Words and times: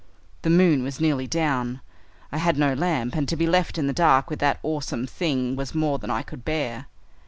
The 0.41 0.49
moon 0.49 0.81
was 0.81 0.99
nearly 0.99 1.27
down, 1.27 1.79
I 2.31 2.39
had 2.39 2.57
no 2.57 2.73
lamp, 2.73 3.15
and 3.15 3.29
to 3.29 3.35
be 3.35 3.45
left 3.45 3.77
in 3.77 3.85
the 3.85 3.93
dark 3.93 4.31
with 4.31 4.39
that 4.39 4.59
awesome 4.63 5.05
thing 5.05 5.55
was 5.55 5.75
more 5.75 5.99
than 5.99 6.09
I 6.09 6.23
could 6.23 6.43
bear. 6.43 6.87